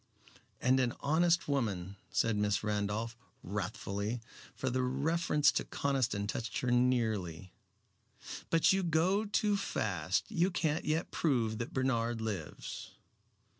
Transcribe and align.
"And 0.59 0.79
an 0.79 0.95
honest 1.01 1.47
woman," 1.47 1.95
said 2.09 2.35
Miss 2.35 2.63
Randolph, 2.63 3.15
wrathfully, 3.43 4.19
for 4.55 4.71
the 4.71 4.81
reference 4.81 5.51
to 5.51 5.63
Conniston 5.63 6.25
touched 6.25 6.57
her 6.61 6.71
nearly; 6.71 7.53
"but 8.49 8.73
you 8.73 8.81
go 8.81 9.25
too 9.25 9.55
fast. 9.55 10.25
You 10.31 10.49
can't 10.49 10.85
yet 10.85 11.11
prove 11.11 11.59
that 11.59 11.71
Bernard 11.71 12.19
lives." 12.19 12.93